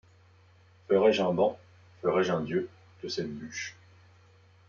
Ferai-je 0.87 1.21
un 1.21 1.31
banc, 1.31 1.59
ferai-je 2.01 2.31
un 2.31 2.41
dieu, 2.41 2.67
de 3.03 3.07
cette 3.07 3.29
bûche? 3.31 3.75